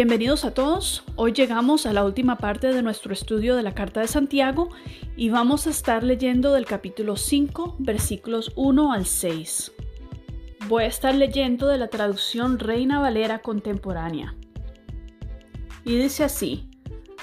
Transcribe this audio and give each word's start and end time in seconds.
Bienvenidos 0.00 0.44
a 0.44 0.54
todos. 0.54 1.02
Hoy 1.16 1.32
llegamos 1.32 1.84
a 1.84 1.92
la 1.92 2.04
última 2.04 2.38
parte 2.38 2.72
de 2.72 2.84
nuestro 2.84 3.12
estudio 3.12 3.56
de 3.56 3.64
la 3.64 3.74
Carta 3.74 4.00
de 4.00 4.06
Santiago 4.06 4.68
y 5.16 5.28
vamos 5.28 5.66
a 5.66 5.70
estar 5.70 6.04
leyendo 6.04 6.52
del 6.52 6.66
capítulo 6.66 7.16
5, 7.16 7.74
versículos 7.80 8.52
1 8.54 8.92
al 8.92 9.06
6. 9.06 9.72
Voy 10.68 10.84
a 10.84 10.86
estar 10.86 11.16
leyendo 11.16 11.66
de 11.66 11.78
la 11.78 11.88
traducción 11.88 12.60
Reina 12.60 13.00
Valera 13.00 13.40
contemporánea. 13.40 14.36
Y 15.84 15.96
dice 15.96 16.22
así, 16.22 16.70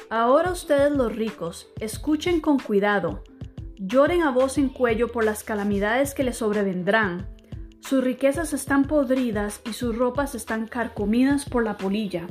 Ahora 0.10 0.52
ustedes 0.52 0.92
los 0.92 1.16
ricos, 1.16 1.70
escuchen 1.80 2.42
con 2.42 2.60
cuidado, 2.60 3.23
lloren 3.78 4.21
a 4.21 4.32
voz 4.32 4.57
en 4.57 4.68
cuello 4.68 5.14
por 5.14 5.23
las 5.23 5.46
calamidades 5.46 6.14
que 6.14 6.26
les 6.26 6.39
sobrevendrán. 6.39 7.30
Sus 7.80 8.04
riquezas 8.04 8.52
están 8.52 8.84
podridas 8.84 9.62
y 9.64 9.71
sus 9.71 9.98
ropas 9.98 10.36
están 10.36 10.68
carcomidas 10.68 11.46
por 11.46 11.64
la 11.64 11.78
polilla. 11.78 12.28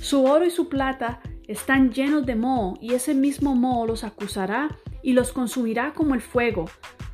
Su 0.00 0.24
oro 0.24 0.46
y 0.46 0.50
su 0.50 0.68
plata 0.68 1.20
están 1.46 1.92
llenos 1.92 2.24
de 2.24 2.34
moho, 2.34 2.78
y 2.80 2.94
ese 2.94 3.14
mismo 3.14 3.54
moho 3.54 3.86
los 3.86 4.02
acusará 4.02 4.78
y 5.02 5.12
los 5.12 5.32
consumirá 5.32 5.92
como 5.92 6.14
el 6.14 6.22
fuego. 6.22 6.66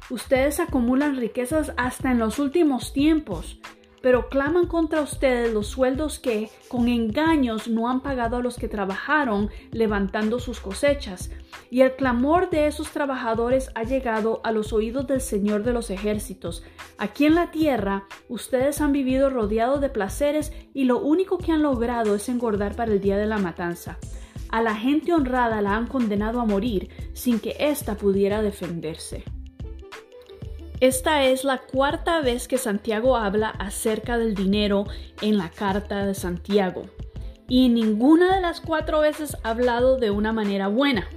Ustedes 0.09 0.61
acumulan 0.61 1.17
riquezas 1.17 1.73
hasta 1.77 2.13
en 2.13 2.19
los 2.19 2.39
últimos 2.39 2.93
tiempos, 2.93 3.59
pero 4.07 4.29
claman 4.29 4.69
contra 4.69 5.01
ustedes 5.01 5.53
los 5.53 5.67
sueldos 5.67 6.21
que, 6.21 6.49
con 6.69 6.87
engaños, 6.87 7.67
no 7.67 7.91
han 7.91 8.03
pagado 8.03 8.37
a 8.37 8.41
los 8.41 8.57
que 8.57 8.69
trabajaron 8.69 9.51
levantando 9.73 10.39
sus 10.39 10.61
cosechas. 10.61 11.33
Y 11.73 11.81
el 11.81 11.97
clamor 11.97 12.49
de 12.49 12.69
esos 12.69 12.93
trabajadores 12.93 13.69
ha 13.75 13.83
llegado 13.83 14.41
a 14.45 14.53
los 14.53 14.73
oídos 14.73 15.09
del 15.09 15.21
Señor 15.21 15.65
de 15.65 15.73
los 15.73 15.91
ejércitos. 15.91 16.63
Aquí 16.99 17.27
en 17.27 17.35
la 17.35 17.51
tierra 17.51 18.05
ustedes 18.29 18.81
han 18.81 18.93
vivido 18.93 19.29
rodeados 19.29 19.81
de 19.81 19.89
placeres 19.89 20.53
y 20.73 20.85
lo 20.85 21.01
único 21.01 21.39
que 21.39 21.51
han 21.51 21.63
logrado 21.63 22.15
es 22.15 22.29
engordar 22.29 22.77
para 22.77 22.93
el 22.93 23.01
día 23.01 23.17
de 23.17 23.27
la 23.27 23.39
matanza. 23.39 23.99
A 24.51 24.63
la 24.63 24.77
gente 24.77 25.15
honrada 25.15 25.61
la 25.63 25.75
han 25.75 25.89
condenado 25.89 26.41
a 26.41 26.45
morir 26.45 27.11
sin 27.13 27.41
que 27.41 27.57
ésta 27.59 27.97
pudiera 27.97 28.41
defenderse. 28.41 29.25
Esta 30.81 31.25
es 31.25 31.43
la 31.45 31.59
cuarta 31.59 32.21
vez 32.21 32.49
que 32.49 32.59
Santiago 32.59 33.17
habla 33.17 33.49
acerca 33.49 34.19
del 34.19 34.35
dinero 34.35 34.85
en 35.23 35.39
la 35.39 35.49
carta 35.49 36.05
de 36.05 36.15
Santiago. 36.15 36.85
Y 37.49 37.71
ninguna 37.71 38.35
de 38.35 38.43
las 38.43 38.61
cuatro 38.61 39.01
veces 39.01 39.39
ha 39.43 39.51
hablado 39.51 39.97
de 39.97 40.11
una 40.11 40.35
manera 40.35 40.69
buena. 40.69 41.09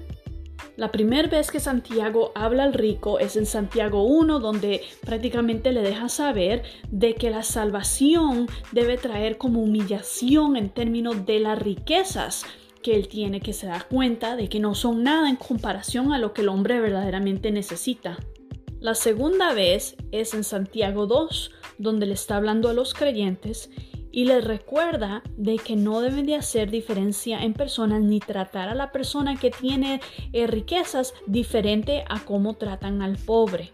La 0.78 0.94
primera 0.94 1.28
vez 1.28 1.52
que 1.52 1.60
Santiago 1.60 2.32
habla 2.36 2.64
al 2.64 2.74
rico 2.74 3.20
es 3.20 3.36
en 3.36 3.46
Santiago 3.46 4.04
1, 4.04 4.40
donde 4.40 4.82
prácticamente 5.06 5.74
le 5.74 5.82
deja 5.82 6.08
saber 6.08 6.64
de 6.90 7.16
que 7.16 7.30
la 7.30 7.44
salvación 7.44 8.48
debe 8.72 8.98
traer 8.98 9.38
como 9.38 9.62
humillación 9.62 10.56
en 10.56 10.70
términos 10.70 11.26
de 11.26 11.42
las 11.42 11.60
riquezas 11.60 12.46
que 12.82 12.96
él 12.96 13.10
tiene 13.10 13.42
que 13.42 13.52
se 13.52 13.68
dar 13.68 13.90
cuenta 13.90 14.38
de 14.38 14.48
que 14.48 14.62
no 14.62 14.74
son 14.74 15.04
nada 15.04 15.30
en 15.30 15.36
comparación 15.36 16.14
a 16.14 16.18
lo 16.18 16.32
que 16.32 16.44
el 16.44 16.48
hombre 16.48 16.80
verdaderamente 16.80 17.52
necesita. 17.52 18.18
La 18.80 18.96
segunda 18.96 19.54
vez 19.54 19.98
es 20.14 20.34
en 20.34 20.46
Santiago 20.46 21.06
2, 21.06 21.52
donde 21.80 22.06
le 22.06 22.14
está 22.14 22.38
hablando 22.38 22.70
a 22.70 22.74
los 22.74 22.94
creyentes 22.94 23.70
y 24.10 24.24
les 24.24 24.42
recuerda 24.44 25.22
de 25.36 25.58
que 25.58 25.76
no 25.76 26.00
deben 26.00 26.26
de 26.26 26.36
hacer 26.36 26.72
diferencia 26.72 27.44
en 27.44 27.54
personas 27.54 28.02
ni 28.02 28.22
tratar 28.22 28.70
a 28.70 28.76
la 28.76 28.94
persona 28.94 29.36
que 29.36 29.52
tiene 29.52 30.00
eh, 30.32 30.48
riquezas 30.48 31.14
diferente 31.28 32.06
a 32.08 32.24
cómo 32.24 32.56
tratan 32.56 33.02
al 33.02 33.18
pobre. 33.18 33.74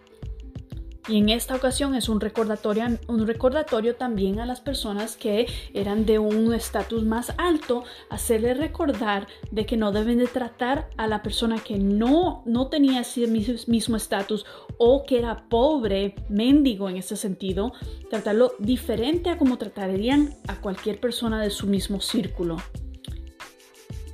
Y 1.07 1.19
en 1.19 1.29
esta 1.29 1.55
ocasión 1.55 1.93
es 1.93 2.09
un 2.09 2.19
recordatorio, 2.19 2.85
un 3.07 3.27
recordatorio 3.27 3.95
también 3.95 4.39
a 4.39 4.45
las 4.47 4.59
personas 4.59 5.15
que 5.17 5.45
eran 5.73 6.05
de 6.07 6.17
un 6.17 6.51
estatus 6.51 7.03
más 7.03 7.33
alto, 7.37 7.83
hacerles 8.09 8.57
recordar 8.57 9.27
de 9.51 9.67
que 9.67 9.77
no 9.77 9.91
deben 9.91 10.17
de 10.17 10.25
tratar 10.25 10.89
a 10.97 11.05
la 11.05 11.21
persona 11.21 11.59
que 11.59 11.77
no, 11.77 12.41
no 12.47 12.67
tenía 12.69 13.01
ese 13.01 13.27
mismo 13.27 13.97
estatus 13.97 14.47
o 14.79 15.05
que 15.05 15.19
era 15.19 15.47
pobre, 15.47 16.15
mendigo 16.27 16.89
en 16.89 16.97
ese 16.97 17.15
sentido, 17.15 17.71
tratarlo 18.09 18.53
diferente 18.57 19.29
a 19.29 19.37
como 19.37 19.59
tratarían 19.59 20.33
a 20.47 20.59
cualquier 20.59 20.99
persona 20.99 21.39
de 21.39 21.51
su 21.51 21.67
mismo 21.67 22.01
círculo. 22.01 22.57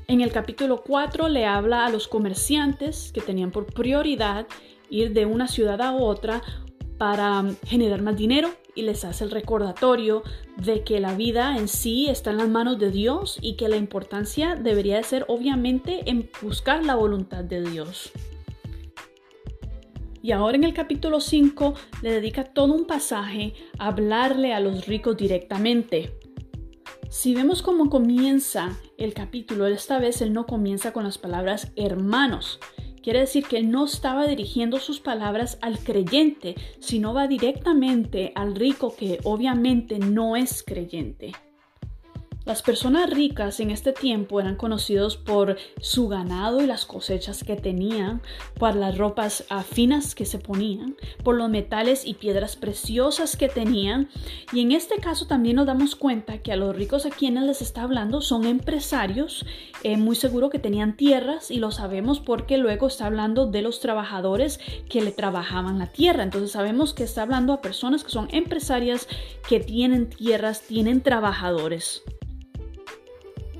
En 0.08 0.20
el 0.20 0.34
capítulo 0.34 0.84
4 0.86 1.30
le 1.30 1.46
habla 1.46 1.86
a 1.86 1.90
los 1.90 2.10
comerciantes 2.10 3.14
que 3.14 3.22
tenían 3.22 3.52
por 3.52 3.68
prioridad 3.68 4.46
ir 4.90 5.14
de 5.14 5.26
una 5.26 5.48
ciudad 5.48 5.82
a 5.82 5.94
otra 5.94 6.42
para 7.02 7.44
generar 7.66 8.04
más 8.04 8.16
dinero 8.16 8.52
y 8.76 8.84
les 8.84 9.06
hace 9.06 9.24
el 9.24 9.32
recordatorio 9.32 10.22
de 10.58 10.84
que 10.84 11.00
la 11.00 11.16
vida 11.16 11.58
en 11.58 11.68
sí 11.68 12.08
está 12.08 12.30
en 12.30 12.38
las 12.38 12.48
manos 12.48 12.78
de 12.78 12.92
Dios 12.92 13.40
y 13.42 13.56
que 13.56 13.70
la 13.70 13.76
importancia 13.76 14.54
debería 14.54 14.98
de 14.98 15.04
ser 15.04 15.26
obviamente 15.28 16.08
en 16.08 16.30
buscar 16.44 16.86
la 16.86 16.94
voluntad 16.94 17.44
de 17.44 17.64
Dios. 17.68 18.12
Y 20.22 20.32
ahora 20.32 20.58
en 20.58 20.64
el 20.64 20.76
capítulo 20.76 21.22
5 21.22 21.74
le 22.04 22.12
dedica 22.12 22.44
todo 22.44 22.72
un 22.72 22.86
pasaje 22.86 23.56
a 23.80 23.88
hablarle 23.88 24.54
a 24.54 24.60
los 24.60 24.86
ricos 24.86 25.18
directamente. 25.18 26.20
Si 27.10 27.34
vemos 27.34 27.64
cómo 27.64 27.90
comienza 27.90 28.78
el 29.00 29.16
capítulo, 29.16 29.66
esta 29.66 29.98
vez 29.98 30.22
él 30.22 30.34
no 30.34 30.46
comienza 30.46 30.94
con 30.94 31.04
las 31.04 31.18
palabras 31.18 31.72
hermanos, 31.76 32.60
Quiere 33.02 33.22
decir 33.22 33.46
que 33.46 33.64
no 33.64 33.86
estaba 33.86 34.28
dirigiendo 34.28 34.78
sus 34.80 35.00
palabras 35.00 35.58
al 35.62 35.80
creyente, 35.80 36.56
sino 36.80 37.14
va 37.14 37.28
directamente 37.28 38.32
al 38.36 38.56
rico 38.56 38.96
que 38.96 39.20
obviamente 39.24 39.98
no 39.98 40.36
es 40.36 40.62
creyente. 40.62 41.32
Las 42.44 42.64
personas 42.64 43.08
ricas 43.08 43.60
en 43.60 43.70
este 43.70 43.94
tiempo 43.94 44.40
eran 44.40 44.56
conocidos 44.56 45.16
por 45.16 45.58
su 45.80 46.08
ganado 46.08 46.60
y 46.60 46.66
las 46.66 46.88
cosechas 46.88 47.44
que 47.44 47.56
tenían, 47.56 48.24
por 48.58 48.76
las 48.76 48.98
ropas 48.98 49.46
finas 49.70 50.16
que 50.16 50.26
se 50.26 50.40
ponían, 50.40 50.96
por 51.24 51.36
los 51.36 51.52
metales 51.52 52.04
y 52.04 52.16
piedras 52.16 52.56
preciosas 52.56 53.36
que 53.38 53.48
tenían. 53.48 54.10
Y 54.54 54.62
en 54.62 54.72
este 54.72 54.96
caso 54.96 55.28
también 55.28 55.58
nos 55.58 55.68
damos 55.68 55.96
cuenta 55.96 56.40
que 56.40 56.52
a 56.52 56.56
los 56.56 56.76
ricos 56.76 57.06
a 57.06 57.12
quienes 57.12 57.44
les 57.44 57.62
está 57.62 57.84
hablando 57.84 58.22
son 58.22 58.46
empresarios, 58.46 59.46
eh, 59.84 59.98
muy 59.98 60.16
seguro 60.16 60.50
que 60.50 60.58
tenían 60.58 60.98
tierras 60.98 61.52
y 61.52 61.60
lo 61.60 61.70
sabemos 61.70 62.20
porque 62.20 62.58
luego 62.58 62.88
está 62.88 63.06
hablando 63.06 63.46
de 63.46 63.62
los 63.62 63.80
trabajadores 63.82 64.60
que 64.90 65.02
le 65.02 65.12
trabajaban 65.12 65.78
la 65.78 65.88
tierra. 65.88 66.24
Entonces 66.24 66.52
sabemos 66.52 66.96
que 66.96 67.04
está 67.04 67.22
hablando 67.22 67.54
a 67.54 67.62
personas 67.62 68.04
que 68.04 68.10
son 68.10 68.30
empresarias, 68.32 69.08
que 69.48 69.60
tienen 69.60 70.10
tierras, 70.10 70.62
tienen 70.62 71.02
trabajadores. 71.02 72.02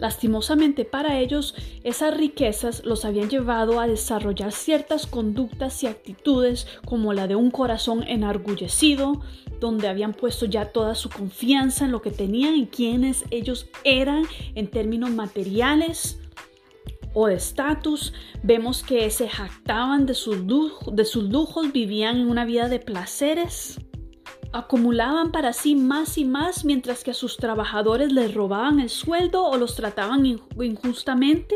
Lastimosamente 0.02 0.84
para 0.84 1.20
ellos, 1.20 1.54
esas 1.84 2.18
riquezas 2.18 2.84
los 2.84 3.06
habían 3.06 3.30
llevado 3.30 3.80
a 3.80 3.86
desarrollar 3.86 4.52
ciertas 4.52 5.06
conductas 5.06 5.84
y 5.84 5.88
actitudes 5.88 6.66
como 6.86 7.14
la 7.14 7.28
de 7.28 7.36
un 7.36 7.52
corazón 7.52 8.04
enargullecido, 8.08 9.22
donde 9.60 9.88
habían 9.88 10.14
puesto 10.14 10.48
ya 10.48 10.66
toda 10.66 10.96
su 10.96 11.12
confianza 11.12 11.86
en 11.86 11.92
lo 11.92 12.02
que 12.02 12.10
tenían 12.10 12.56
y 12.56 12.66
quienes 12.66 13.26
ellos 13.30 13.68
eran 13.84 14.24
en 14.56 14.72
términos 14.72 15.12
materiales 15.12 16.20
o 17.14 17.28
de 17.28 17.36
estatus. 17.36 18.12
Vemos 18.42 18.82
que 18.82 19.08
se 19.12 19.30
jactaban 19.30 20.08
de 20.08 20.16
sus, 20.16 20.38
de 20.92 21.06
sus 21.06 21.26
lujos, 21.26 21.72
vivían 21.72 22.22
en 22.22 22.28
una 22.28 22.44
vida 22.44 22.70
de 22.70 22.80
placeres 22.80 23.78
acumulaban 24.54 25.32
para 25.32 25.54
sí 25.54 25.76
más 25.76 26.18
y 26.18 26.26
más 26.26 26.66
mientras 26.66 27.04
que 27.04 27.12
a 27.12 27.16
sus 27.16 27.38
trabajadores 27.38 28.12
les 28.12 28.34
robaban 28.34 28.80
el 28.80 28.90
sueldo 28.90 29.46
o 29.46 29.58
los 29.58 29.76
trataban 29.76 30.26
injustamente. 30.26 31.56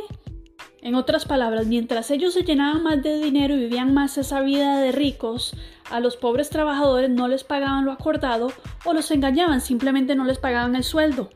En 0.82 0.96
otras 0.96 1.26
palabras, 1.26 1.66
mientras 1.66 2.12
ellos 2.12 2.34
se 2.34 2.44
llenaban 2.44 2.84
más 2.84 3.02
de 3.02 3.20
dinero 3.20 3.56
y 3.56 3.60
vivían 3.60 3.94
más 3.94 4.18
esa 4.20 4.42
vida 4.42 4.80
de 4.80 4.92
ricos, 4.92 5.56
a 5.90 6.00
los 6.00 6.16
pobres 6.16 6.50
trabajadores 6.50 7.10
no 7.10 7.28
les 7.28 7.44
pagaban 7.44 7.86
lo 7.86 7.92
acordado 7.92 8.52
o 8.86 8.94
los 8.94 9.10
engañaban, 9.10 9.62
simplemente 9.62 10.16
no 10.16 10.26
les 10.26 10.38
pagaban 10.38 10.76
el 10.76 10.84
sueldo. 10.84 11.30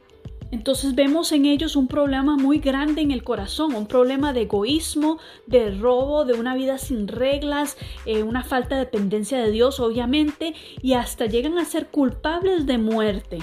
Entonces 0.52 0.96
vemos 0.96 1.32
en 1.32 1.46
ellos 1.46 1.76
un 1.76 1.88
problema 1.88 2.36
muy 2.36 2.60
grande 2.60 3.02
en 3.02 3.12
el 3.12 3.24
corazón, 3.24 3.76
un 3.76 3.86
problema 3.86 4.34
de 4.34 4.42
egoísmo, 4.42 5.20
de 5.46 5.72
robo, 5.72 6.26
de 6.26 6.34
una 6.34 6.56
vida 6.56 6.78
sin 6.78 7.08
reglas, 7.08 7.78
eh, 8.06 8.24
una 8.24 8.44
falta 8.44 8.76
de 8.76 8.86
dependencia 8.86 9.38
de 9.38 9.52
Dios, 9.52 9.80
obviamente, 9.80 10.56
y 10.82 10.94
hasta 10.94 11.28
llegan 11.28 11.58
a 11.58 11.66
ser 11.66 11.88
culpables 11.88 12.66
de 12.66 12.78
muerte. 12.78 13.40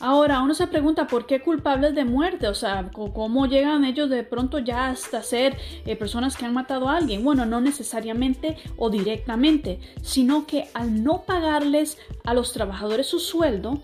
Ahora 0.00 0.42
uno 0.42 0.52
se 0.52 0.66
pregunta 0.66 1.06
por 1.06 1.24
qué 1.24 1.40
culpables 1.40 1.94
de 1.94 2.04
muerte, 2.04 2.48
o 2.48 2.54
sea, 2.54 2.90
cómo 2.92 3.46
llegan 3.46 3.86
ellos 3.86 4.10
de 4.10 4.22
pronto 4.22 4.58
ya 4.58 4.88
hasta 4.88 5.22
ser 5.22 5.56
eh, 5.86 5.96
personas 5.96 6.36
que 6.36 6.44
han 6.44 6.52
matado 6.52 6.90
a 6.90 6.96
alguien. 6.98 7.24
Bueno, 7.24 7.46
no 7.46 7.62
necesariamente 7.62 8.58
o 8.76 8.90
directamente, 8.90 9.80
sino 10.02 10.46
que 10.46 10.68
al 10.74 11.02
no 11.02 11.22
pagarles 11.22 11.96
a 12.24 12.34
los 12.34 12.52
trabajadores 12.52 13.06
su 13.06 13.18
sueldo, 13.18 13.82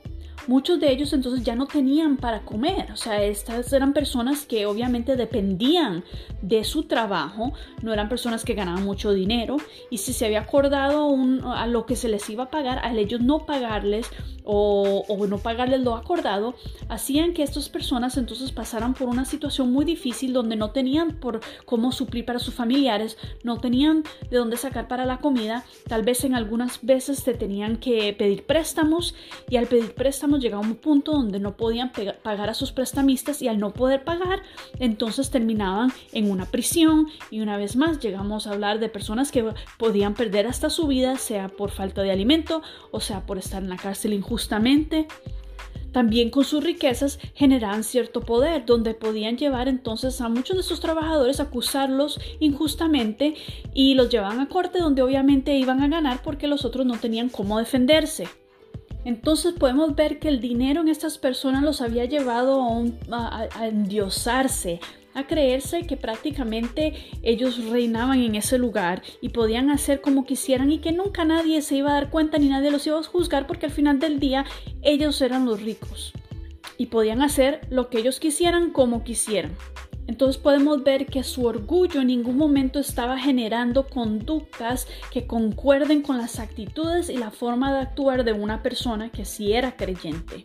muchos 0.51 0.81
de 0.81 0.91
ellos 0.91 1.13
entonces 1.13 1.45
ya 1.45 1.55
no 1.55 1.67
tenían 1.67 2.17
para 2.17 2.41
comer. 2.41 2.91
O 2.93 2.97
sea, 2.97 3.23
estas 3.23 3.73
eran 3.73 3.93
personas 3.93 4.45
que 4.47 4.67
obviamente 4.67 5.15
dependían 5.15 6.03
de 6.43 6.65
su 6.65 6.83
trabajo, 6.89 7.53
no 7.83 7.93
eran 7.93 8.09
personas 8.09 8.45
que 8.45 8.55
ganaban 8.55 8.85
mucho 8.85 9.13
dinero 9.13 9.59
y 9.91 9.99
si 9.99 10.13
se 10.13 10.27
había 10.27 10.41
acordado 10.41 11.15
a 11.55 11.69
lo 11.69 11.87
que 11.87 11.95
se 11.95 12.09
les 12.09 12.29
iba 12.29 12.45
a 12.45 12.51
pagar, 12.51 12.81
al 12.81 12.99
ellos 12.99 13.21
no 13.21 13.47
pagarles 13.47 14.11
o, 14.43 15.05
no 15.29 15.39
pagarles 15.39 15.83
lo 15.83 15.95
acordado, 15.95 16.55
hacían 16.89 17.33
que 17.33 17.45
estas 17.45 17.69
personas 17.69 18.17
entonces 18.17 18.51
pasaran 18.51 18.95
por 18.95 19.09
una 19.09 19.25
situación 19.25 19.71
muy 19.71 19.85
difícil 19.85 20.33
donde 20.33 20.57
no 20.57 20.71
tenían 20.73 21.21
por 21.21 21.41
cómo 21.65 21.93
suplir 21.93 22.25
para 22.25 22.41
sus 22.41 22.55
familiares, 22.55 23.17
no 23.45 23.59
tenían 23.59 24.03
de 24.29 24.39
dónde 24.39 24.57
sacar 24.57 24.89
para 24.89 25.05
la 25.05 25.19
comida, 25.19 25.65
tal 25.87 26.03
vez 26.03 26.25
en 26.25 26.35
algunas 26.35 26.85
veces 26.85 27.19
se 27.19 27.35
tenían 27.35 27.77
que 27.77 28.13
pedir 28.15 28.45
préstamos 28.45 29.15
y 29.49 29.57
al 29.57 29.67
pedir 29.67 29.95
préstamos 29.95 30.40
llegaba 30.41 30.63
un 30.63 30.77
punto 30.77 31.13
donde 31.13 31.41
no 31.41 31.57
podían 31.57 31.93
pagar 32.23 32.51
a 32.51 32.55
sus 32.55 32.73
prestamistas 32.73 33.43
y 33.43 33.49
al 33.49 33.59
no 33.59 33.73
poder 33.73 34.05
pagar, 34.05 34.43
entonces 34.79 35.31
terminaban 35.31 35.93
en 36.13 36.31
una 36.31 36.47
prisión 36.47 37.09
y 37.31 37.41
una 37.41 37.57
vez 37.57 37.77
más 37.77 38.01
llegamos 38.01 38.47
a 38.47 38.53
hablar 38.53 38.81
de 38.81 38.89
personas 38.89 39.31
que 39.31 39.53
podían 39.79 40.15
perder 40.15 40.47
hasta 40.47 40.71
su 40.71 40.87
vida, 40.87 41.17
sea 41.17 41.49
por 41.49 41.71
falta 41.71 42.03
de 42.03 42.11
alimento 42.11 42.63
o 42.91 43.01
sea 43.01 43.27
por 43.27 43.39
estar 43.39 43.63
en 43.63 43.69
la 43.69 43.77
cárcel 43.77 44.13
injustamente. 44.13 45.07
También 45.93 46.31
con 46.31 46.45
sus 46.45 46.63
riquezas 46.63 47.19
generaban 47.35 47.83
cierto 47.83 48.21
poder, 48.21 48.65
donde 48.65 48.95
podían 48.95 49.37
llevar 49.37 49.67
entonces 49.67 50.21
a 50.21 50.29
muchos 50.29 50.57
de 50.57 50.63
sus 50.63 50.81
trabajadores 50.81 51.41
a 51.41 51.45
acusarlos 51.45 52.21
injustamente 52.39 53.35
y 53.75 53.95
los 53.95 54.09
llevaban 54.09 54.39
a 54.39 54.49
corte 54.49 54.79
donde 54.79 55.03
obviamente 55.03 55.57
iban 55.57 55.81
a 55.81 55.89
ganar 55.89 56.23
porque 56.23 56.47
los 56.47 56.65
otros 56.65 56.87
no 56.87 56.97
tenían 56.99 57.29
cómo 57.29 57.59
defenderse. 57.59 58.29
Entonces 59.05 59.55
podemos 59.55 59.95
ver 59.95 60.19
que 60.19 60.29
el 60.29 60.41
dinero 60.41 60.83
en 60.83 60.89
estas 60.89 61.19
personas 61.19 61.63
los 61.63 61.81
había 61.81 62.05
llevado 62.05 62.67
a, 63.11 63.67
endiosarse, 63.67 64.81
a 65.15 65.27
creerse 65.27 65.87
que 65.87 65.97
prácticamente 65.97 66.95
ellos 67.23 67.65
reinaban 67.67 68.21
en 68.21 68.35
ese 68.35 68.59
lugar 68.59 69.03
y 69.21 69.31
podían 69.31 69.71
hacer 69.71 70.01
como 70.01 70.27
quisieran 70.27 70.71
y 70.71 70.79
que 70.79 70.93
nunca 70.93 71.25
nadie 71.25 71.63
se 71.63 71.77
iba 71.77 71.91
a 71.91 71.95
dar 71.95 72.11
cuenta 72.11 72.39
ni 72.39 72.49
nadie 72.49 72.71
los 72.71 72.87
iba 72.87 72.99
a 72.99 73.03
juzgar 73.03 73.47
porque 73.47 73.67
al 73.67 73.73
final 73.73 73.99
del 73.99 74.21
día 74.21 74.45
ellos 74.83 75.21
eran 75.23 75.47
los 75.47 75.63
ricos 75.63 76.13
y 76.77 76.87
podían 76.87 77.23
hacer 77.23 77.61
lo 77.71 77.89
que 77.89 77.99
ellos 77.99 78.21
quisieran 78.21 78.71
como 78.71 79.03
quisieran. 79.03 79.53
Entonces 80.11 80.43
podemos 80.43 80.83
ver 80.83 81.07
que 81.07 81.23
su 81.23 81.47
orgullo 81.47 82.01
en 82.01 82.09
ningún 82.09 82.37
momento 82.37 82.81
estaba 82.81 83.17
generando 83.17 83.87
conductas 83.87 84.89
que 85.13 85.29
concuerden 85.29 86.03
con 86.03 86.19
las 86.19 86.41
actitudes 86.41 87.09
y 87.09 87.17
la 87.17 87.31
forma 87.31 87.73
de 87.73 87.79
actuar 87.79 88.25
de 88.25 88.33
una 88.33 88.61
persona 88.61 89.11
que 89.11 89.25
sí 89.25 89.53
era 89.53 89.77
creyente. 89.77 90.43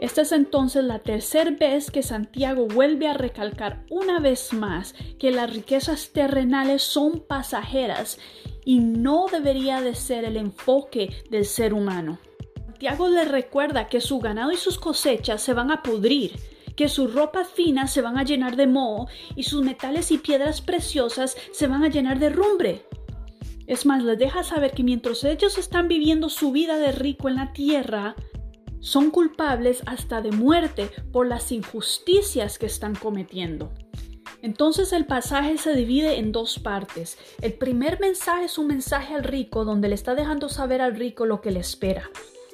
Esta 0.00 0.22
es 0.22 0.32
entonces 0.32 0.82
la 0.82 0.98
tercera 0.98 1.52
vez 1.52 1.92
que 1.92 2.02
Santiago 2.02 2.66
vuelve 2.66 3.06
a 3.06 3.14
recalcar 3.14 3.84
una 3.90 4.18
vez 4.18 4.52
más 4.52 4.96
que 5.20 5.30
las 5.30 5.52
riquezas 5.52 6.10
terrenales 6.10 6.82
son 6.82 7.20
pasajeras 7.20 8.18
y 8.64 8.80
no 8.80 9.26
debería 9.30 9.82
de 9.82 9.94
ser 9.94 10.24
el 10.24 10.36
enfoque 10.36 11.10
del 11.30 11.44
ser 11.44 11.74
humano. 11.74 12.18
Santiago 12.64 13.06
le 13.06 13.24
recuerda 13.24 13.86
que 13.86 14.00
su 14.00 14.18
ganado 14.18 14.50
y 14.50 14.56
sus 14.56 14.80
cosechas 14.80 15.40
se 15.42 15.54
van 15.54 15.70
a 15.70 15.84
pudrir, 15.84 16.32
que 16.76 16.88
sus 16.88 17.12
ropas 17.12 17.48
finas 17.48 17.92
se 17.92 18.02
van 18.02 18.18
a 18.18 18.22
llenar 18.22 18.56
de 18.56 18.66
moho 18.66 19.08
y 19.34 19.44
sus 19.44 19.62
metales 19.62 20.10
y 20.10 20.18
piedras 20.18 20.60
preciosas 20.60 21.36
se 21.52 21.66
van 21.66 21.82
a 21.82 21.88
llenar 21.88 22.18
de 22.18 22.28
rumbre. 22.28 22.86
Es 23.66 23.84
más, 23.84 24.04
les 24.04 24.18
deja 24.18 24.44
saber 24.44 24.72
que 24.72 24.84
mientras 24.84 25.24
ellos 25.24 25.58
están 25.58 25.88
viviendo 25.88 26.28
su 26.28 26.52
vida 26.52 26.76
de 26.78 26.92
rico 26.92 27.28
en 27.28 27.34
la 27.34 27.52
tierra, 27.52 28.14
son 28.80 29.10
culpables 29.10 29.82
hasta 29.86 30.20
de 30.20 30.30
muerte 30.30 30.90
por 31.10 31.26
las 31.26 31.50
injusticias 31.50 32.58
que 32.58 32.66
están 32.66 32.94
cometiendo. 32.94 33.72
Entonces 34.42 34.92
el 34.92 35.06
pasaje 35.06 35.58
se 35.58 35.74
divide 35.74 36.18
en 36.18 36.30
dos 36.30 36.60
partes. 36.60 37.18
El 37.42 37.54
primer 37.54 37.98
mensaje 37.98 38.44
es 38.44 38.58
un 38.58 38.68
mensaje 38.68 39.14
al 39.14 39.24
rico 39.24 39.64
donde 39.64 39.88
le 39.88 39.96
está 39.96 40.14
dejando 40.14 40.48
saber 40.48 40.82
al 40.82 40.94
rico 40.94 41.26
lo 41.26 41.40
que 41.40 41.50
le 41.50 41.58
espera. 41.58 42.08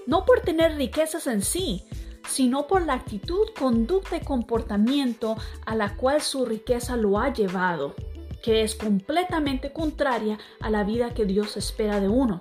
No 0.06 0.24
por 0.24 0.40
tener 0.40 0.76
riquezas 0.76 1.26
en 1.26 1.42
sí, 1.42 1.84
sino 2.28 2.66
por 2.66 2.84
la 2.86 2.94
actitud, 2.94 3.48
conducta 3.58 4.16
y 4.16 4.20
comportamiento 4.20 5.36
a 5.66 5.74
la 5.74 5.96
cual 5.96 6.20
su 6.20 6.44
riqueza 6.44 6.96
lo 6.96 7.18
ha 7.18 7.32
llevado, 7.32 7.94
que 8.42 8.62
es 8.62 8.74
completamente 8.74 9.72
contraria 9.72 10.38
a 10.60 10.70
la 10.70 10.84
vida 10.84 11.14
que 11.14 11.24
Dios 11.24 11.56
espera 11.56 12.00
de 12.00 12.08
uno. 12.08 12.40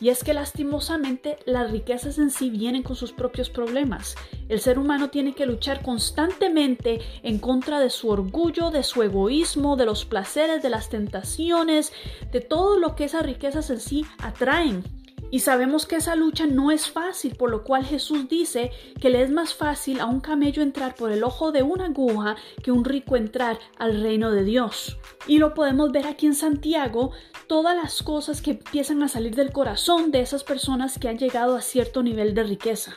Y 0.00 0.08
es 0.08 0.24
que 0.24 0.32
lastimosamente 0.32 1.38
las 1.44 1.70
riquezas 1.70 2.18
en 2.18 2.30
sí 2.30 2.48
vienen 2.48 2.82
con 2.82 2.96
sus 2.96 3.12
propios 3.12 3.50
problemas. 3.50 4.16
El 4.48 4.60
ser 4.60 4.78
humano 4.78 5.10
tiene 5.10 5.34
que 5.34 5.44
luchar 5.44 5.82
constantemente 5.82 7.00
en 7.22 7.38
contra 7.38 7.78
de 7.80 7.90
su 7.90 8.08
orgullo, 8.08 8.70
de 8.70 8.82
su 8.82 9.02
egoísmo, 9.02 9.76
de 9.76 9.84
los 9.84 10.06
placeres, 10.06 10.62
de 10.62 10.70
las 10.70 10.88
tentaciones, 10.88 11.92
de 12.32 12.40
todo 12.40 12.78
lo 12.78 12.96
que 12.96 13.04
esas 13.04 13.26
riquezas 13.26 13.68
en 13.68 13.80
sí 13.80 14.06
atraen. 14.18 14.84
Y 15.30 15.40
sabemos 15.40 15.86
que 15.86 15.96
esa 15.96 16.16
lucha 16.16 16.46
no 16.46 16.70
es 16.72 16.90
fácil, 16.90 17.36
por 17.36 17.50
lo 17.50 17.62
cual 17.62 17.84
Jesús 17.84 18.28
dice 18.28 18.72
que 19.00 19.10
le 19.10 19.22
es 19.22 19.30
más 19.30 19.54
fácil 19.54 20.00
a 20.00 20.06
un 20.06 20.20
camello 20.20 20.62
entrar 20.62 20.96
por 20.96 21.12
el 21.12 21.22
ojo 21.22 21.52
de 21.52 21.62
una 21.62 21.86
aguja 21.86 22.36
que 22.62 22.72
un 22.72 22.84
rico 22.84 23.16
entrar 23.16 23.58
al 23.78 24.00
reino 24.00 24.32
de 24.32 24.44
Dios. 24.44 24.98
Y 25.26 25.38
lo 25.38 25.54
podemos 25.54 25.92
ver 25.92 26.06
aquí 26.06 26.26
en 26.26 26.34
Santiago, 26.34 27.12
todas 27.46 27.76
las 27.76 28.02
cosas 28.02 28.42
que 28.42 28.52
empiezan 28.52 29.02
a 29.02 29.08
salir 29.08 29.34
del 29.36 29.52
corazón 29.52 30.10
de 30.10 30.20
esas 30.20 30.42
personas 30.42 30.98
que 30.98 31.08
han 31.08 31.18
llegado 31.18 31.56
a 31.56 31.60
cierto 31.60 32.02
nivel 32.02 32.34
de 32.34 32.42
riqueza. 32.42 32.96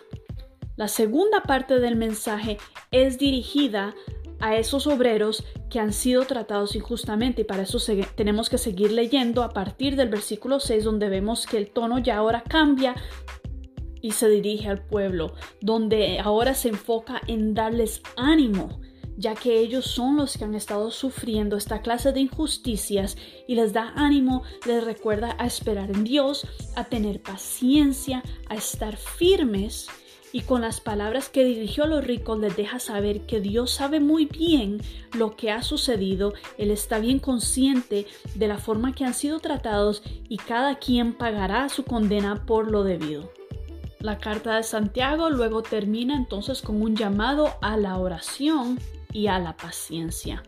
La 0.75 0.88
segunda 0.88 1.44
parte 1.44 1.80
del 1.80 1.95
mensaje 1.95 2.57
es 2.89 3.19
dirigida 3.19 3.94
a 4.39 4.56
esos 4.56 4.88
obreros 4.88 5.45
que 5.73 5.79
han 5.79 5.91
sido 5.91 6.23
tratados 6.25 6.75
injustamente. 6.75 7.41
Y 7.41 7.45
para 7.45 7.63
eso 7.63 7.79
tenemos 8.13 8.47
que 8.47 8.59
seguir 8.59 8.91
leyendo 8.91 9.41
a 9.41 9.49
partir 9.49 9.95
del 9.95 10.07
versículo 10.07 10.59
6 10.59 10.83
donde 10.83 11.09
vemos 11.09 11.47
que 11.47 11.57
el 11.57 11.71
tono 11.71 11.97
ya 11.97 12.17
ahora 12.17 12.43
cambia 12.43 12.95
y 13.99 14.11
se 14.11 14.29
dirige 14.29 14.69
al 14.69 14.85
pueblo, 14.85 15.33
donde 15.61 16.19
ahora 16.19 16.53
se 16.53 16.69
enfoca 16.69 17.21
en 17.25 17.55
darles 17.55 18.03
ánimo, 18.15 18.81
ya 19.17 19.33
que 19.33 19.57
ellos 19.57 19.85
son 19.85 20.17
los 20.17 20.37
que 20.37 20.43
han 20.43 20.53
estado 20.53 20.91
sufriendo 20.91 21.57
esta 21.57 21.81
clase 21.81 22.11
de 22.11 22.19
injusticias 22.19 23.17
y 23.47 23.55
les 23.55 23.73
da 23.73 23.93
ánimo, 23.95 24.43
les 24.67 24.83
recuerda 24.83 25.35
a 25.39 25.47
esperar 25.47 25.89
en 25.89 26.03
Dios, 26.03 26.45
a 26.75 26.83
tener 26.83 27.21
paciencia, 27.21 28.21
a 28.47 28.55
estar 28.55 28.95
firmes 28.95 29.87
y 30.33 30.41
con 30.41 30.62
las 30.62 30.81
palabras 30.81 31.30
que 31.30 31.45
dirigió 31.45 31.85
a 31.85 31.88
los 31.88 32.03
ricos 32.03 32.39
les 32.39 32.57
deja 32.57 32.80
saber 32.80 33.21
que 33.21 33.39
Dios 33.39 33.71
sabe 33.71 34.00
muy 34.00 34.25
bien 34.25 34.81
lo 35.15 35.38
que 35.38 35.51
ha 35.51 35.62
sucedido, 35.62 36.33
Él 36.57 36.71
está 36.71 36.97
bien 36.97 37.19
consciente 37.19 38.07
de 38.33 38.47
la 38.47 38.57
forma 38.57 38.94
que 38.94 39.06
han 39.06 39.13
sido 39.13 39.39
tratados 39.39 40.01
y 40.27 40.38
cada 40.38 40.80
quien 40.80 41.13
pagará 41.13 41.69
su 41.69 41.85
condena 41.85 42.45
por 42.47 42.69
lo 42.71 42.83
debido. 42.83 43.31
La 44.00 44.18
carta 44.18 44.57
de 44.57 44.63
Santiago 44.63 45.30
luego 45.30 45.62
termina 45.62 46.15
entonces 46.15 46.63
con 46.63 46.81
un 46.81 46.95
llamado 46.95 47.52
a 47.61 47.78
la 47.78 47.97
oración 47.97 48.80
y 49.13 49.28
a 49.28 49.37
la 49.37 49.56
paciencia. 49.56 50.42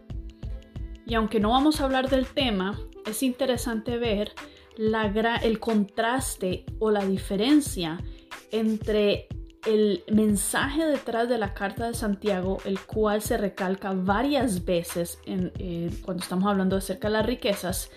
Y 1.05 1.13
aunque 1.13 1.39
no 1.39 1.51
vamos 1.51 1.79
a 1.79 1.85
hablar 1.85 2.09
del 2.09 2.25
tema, 2.25 2.77
es 3.05 3.21
interesante 3.21 3.99
ver 3.99 4.33
el 4.77 5.59
contraste 5.59 6.65
o 6.79 6.89
la 6.89 7.05
diferencia 7.05 7.99
entre 8.51 9.27
el 9.65 10.03
mensaje 10.11 10.85
detrás 10.85 11.27
de 11.27 11.37
la 11.37 11.53
carta 11.53 11.87
de 11.87 11.93
Santiago, 11.93 12.59
el 12.65 12.79
cual 12.79 13.21
se 13.21 13.37
recalca 13.37 13.93
varias 13.93 14.65
veces 14.65 15.19
eh, 15.25 15.91
cuando 16.03 16.23
estamos 16.23 16.45
hablando 16.49 16.77
acerca 16.77 17.07
de 17.07 17.13
las 17.13 17.25
riquezas, 17.25 17.89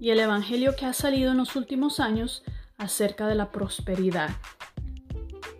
y 0.00 0.10
el 0.10 0.20
Evangelio 0.20 0.76
que 0.76 0.86
ha 0.86 0.92
salido 0.92 1.32
en 1.32 1.38
los 1.38 1.56
últimos 1.56 2.00
años 2.00 2.44
acerca 2.76 3.26
de 3.26 3.34
la 3.34 3.50
prosperidad. 3.50 4.30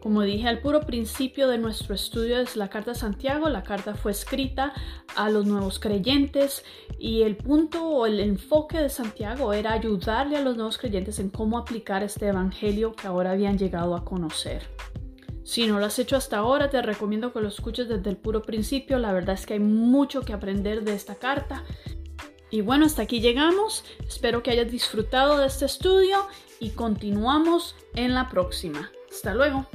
Como 0.00 0.23
dije 0.23 0.47
al 0.47 0.61
puro 0.61 0.83
principio 0.83 1.49
de 1.49 1.59
nuestro 1.59 1.95
estudio 1.95 2.38
es 2.38 2.54
la 2.54 2.71
carta 2.71 2.92
de 2.92 2.99
Santiago, 2.99 3.49
la 3.49 3.64
carta 3.64 3.95
fue 3.95 4.12
escrita 4.12 4.73
a 5.16 5.28
los 5.28 5.45
nuevos 5.45 5.80
creyentes 5.80 6.64
y 7.00 7.23
el 7.23 7.37
punto 7.37 7.85
o 7.85 8.07
el 8.07 8.21
enfoque 8.21 8.78
de 8.78 8.90
Santiago 8.90 9.52
era 9.52 9.73
ayudarle 9.73 10.37
a 10.37 10.40
los 10.40 10.57
nuevos 10.57 10.78
creyentes 10.78 11.18
en 11.18 11.30
cómo 11.30 11.59
aplicar 11.59 12.04
este 12.04 12.28
evangelio 12.28 12.92
que 12.92 13.09
ahora 13.09 13.33
habían 13.33 13.59
llegado 13.59 13.97
a 13.97 14.04
conocer. 14.04 14.62
Si 15.49 15.67
no 15.67 15.78
lo 15.78 15.87
has 15.87 15.99
hecho 15.99 16.14
hasta 16.14 16.37
ahora, 16.37 16.69
te 16.69 16.83
recomiendo 16.83 17.33
que 17.33 17.40
lo 17.40 17.49
escuches 17.49 17.88
desde 17.88 18.11
el 18.11 18.19
puro 18.19 18.43
principio. 18.43 18.99
La 18.99 19.14
verdad 19.14 19.35
es 19.35 19.47
que 19.47 19.55
hay 19.55 19.61
mucho 19.61 20.21
que 20.21 20.35
aprender 20.35 20.85
de 20.85 20.93
esta 20.93 21.14
carta. 21.14 21.64
Y 22.50 22.61
bueno, 22.61 22.85
hasta 22.85 23.00
aquí 23.00 23.23
llegamos. 23.23 23.83
Espero 24.07 24.43
que 24.43 24.50
hayas 24.50 24.71
disfrutado 24.71 25.38
de 25.38 25.47
este 25.47 25.64
estudio 25.64 26.19
y 26.61 26.73
continuamos 26.73 27.76
en 27.95 28.12
la 28.12 28.28
próxima. 28.28 28.93
Hasta 29.11 29.33
luego. 29.33 29.67